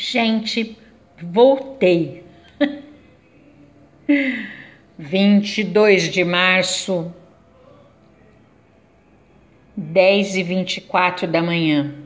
[0.00, 0.78] Gente,
[1.20, 2.22] voltei.
[4.96, 7.12] 22 de março,
[9.76, 11.96] 10 e 24 da manhã.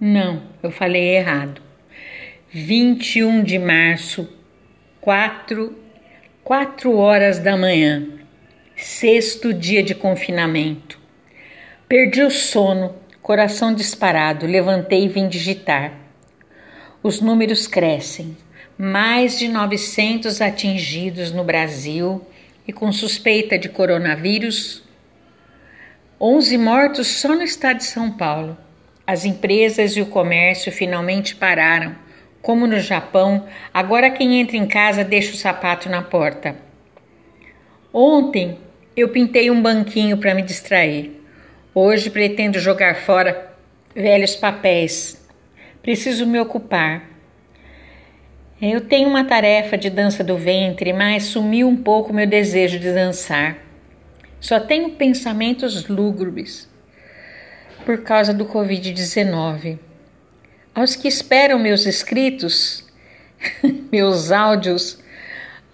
[0.00, 1.60] Não, eu falei errado.
[2.48, 4.26] 21 de março,
[5.02, 5.76] 4,
[6.42, 8.08] 4 horas da manhã,
[8.74, 10.98] sexto dia de confinamento.
[11.86, 15.92] Perdi o sono Coração disparado, levantei e vim digitar.
[17.04, 18.36] Os números crescem.
[18.76, 22.20] Mais de 900 atingidos no Brasil
[22.66, 24.82] e com suspeita de coronavírus.
[26.20, 28.58] 11 mortos só no estado de São Paulo.
[29.06, 31.94] As empresas e o comércio finalmente pararam.
[32.40, 36.56] Como no Japão, agora quem entra em casa deixa o sapato na porta.
[37.94, 38.58] Ontem
[38.96, 41.21] eu pintei um banquinho para me distrair.
[41.74, 43.50] Hoje pretendo jogar fora
[43.94, 45.26] velhos papéis.
[45.80, 47.08] Preciso me ocupar.
[48.60, 52.92] Eu tenho uma tarefa de dança do ventre, mas sumiu um pouco meu desejo de
[52.92, 53.56] dançar.
[54.38, 56.68] Só tenho pensamentos lúgubres
[57.86, 59.78] por causa do Covid-19.
[60.74, 62.86] Aos que esperam meus escritos,
[63.90, 65.02] meus áudios,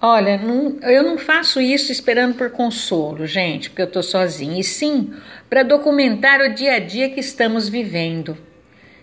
[0.00, 4.62] Olha, não, eu não faço isso esperando por consolo, gente, porque eu estou sozinha, e
[4.62, 5.12] sim
[5.50, 8.38] para documentar o dia a dia que estamos vivendo.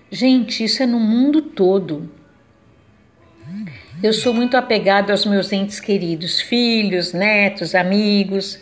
[0.09, 2.09] Gente, isso é no mundo todo.
[4.01, 8.59] Eu sou muito apegado aos meus entes queridos, filhos, netos, amigos.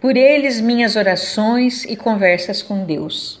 [0.00, 3.40] Por eles, minhas orações e conversas com Deus.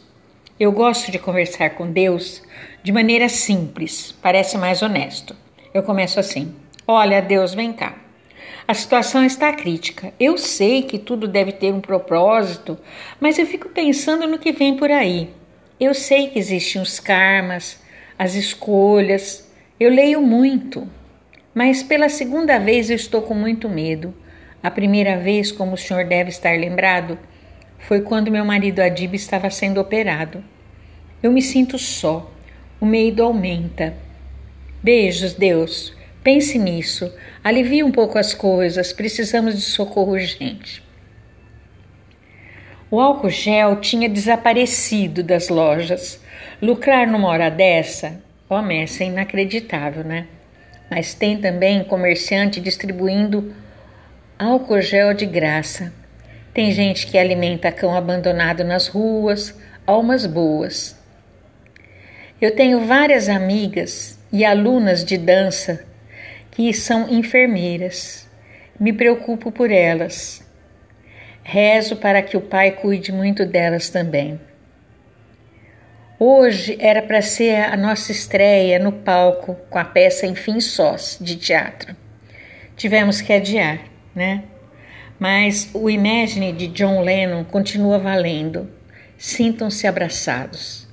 [0.60, 2.42] Eu gosto de conversar com Deus
[2.82, 5.34] de maneira simples, parece mais honesto.
[5.72, 6.54] Eu começo assim:
[6.86, 8.05] Olha, Deus, vem cá.
[8.68, 10.12] A situação está crítica.
[10.18, 12.76] Eu sei que tudo deve ter um propósito,
[13.20, 15.30] mas eu fico pensando no que vem por aí.
[15.78, 17.80] Eu sei que existem os karmas,
[18.18, 19.48] as escolhas.
[19.78, 20.88] Eu leio muito,
[21.54, 24.12] mas pela segunda vez eu estou com muito medo.
[24.60, 27.16] A primeira vez, como o senhor deve estar lembrado,
[27.78, 30.42] foi quando meu marido Adib estava sendo operado.
[31.22, 32.32] Eu me sinto só.
[32.80, 33.94] O medo aumenta.
[34.82, 35.94] Beijos, Deus.
[36.26, 37.14] Pense nisso.
[37.44, 38.92] Alivie um pouco as coisas.
[38.92, 40.82] Precisamos de socorro urgente.
[42.90, 46.20] O álcool gel tinha desaparecido das lojas.
[46.60, 48.20] Lucrar numa hora dessa,
[48.50, 50.26] homem, é inacreditável, né?
[50.90, 53.54] Mas tem também comerciante distribuindo
[54.36, 55.92] álcool gel de graça.
[56.52, 61.00] Tem gente que alimenta cão abandonado nas ruas, almas boas.
[62.40, 65.85] Eu tenho várias amigas e alunas de dança
[66.56, 68.26] que são enfermeiras.
[68.80, 70.42] Me preocupo por elas.
[71.42, 74.40] Rezo para que o Pai cuide muito delas também.
[76.18, 81.36] Hoje era para ser a nossa estreia no palco com a peça Enfim Sós de
[81.36, 81.94] teatro.
[82.74, 83.80] Tivemos que adiar,
[84.14, 84.44] né?
[85.18, 88.70] Mas o Imagine de John Lennon continua valendo.
[89.18, 90.88] Sintam-se abraçados.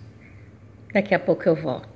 [0.94, 1.93] Daqui a pouco eu volto.